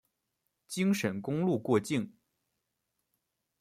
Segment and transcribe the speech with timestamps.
[0.67, 2.11] 京沈公路过境。